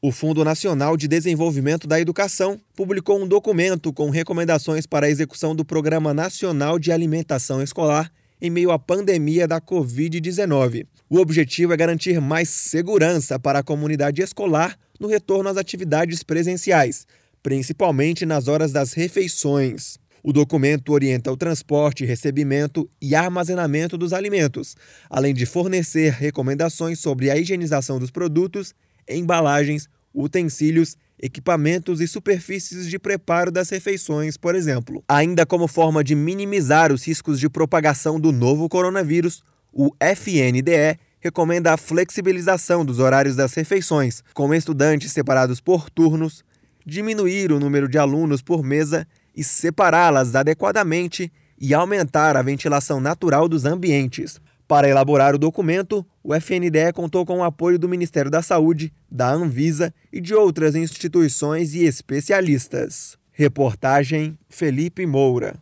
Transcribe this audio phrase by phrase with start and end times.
[0.00, 5.56] O Fundo Nacional de Desenvolvimento da Educação publicou um documento com recomendações para a execução
[5.56, 8.08] do Programa Nacional de Alimentação Escolar
[8.40, 10.86] em meio à pandemia da Covid-19.
[11.10, 17.04] O objetivo é garantir mais segurança para a comunidade escolar no retorno às atividades presenciais,
[17.42, 19.98] principalmente nas horas das refeições.
[20.22, 24.76] O documento orienta o transporte, recebimento e armazenamento dos alimentos,
[25.10, 28.72] além de fornecer recomendações sobre a higienização dos produtos
[29.08, 35.02] embalagens, utensílios, equipamentos e superfícies de preparo das refeições, por exemplo.
[35.08, 39.42] Ainda como forma de minimizar os riscos de propagação do novo coronavírus,
[39.72, 46.44] o FNDE recomenda a flexibilização dos horários das refeições, com estudantes separados por turnos,
[46.86, 51.30] diminuir o número de alunos por mesa e separá-las adequadamente
[51.60, 54.40] e aumentar a ventilação natural dos ambientes.
[54.68, 59.32] Para elaborar o documento, o FNDE contou com o apoio do Ministério da Saúde, da
[59.32, 63.16] Anvisa e de outras instituições e especialistas.
[63.32, 65.58] Reportagem Felipe Moura.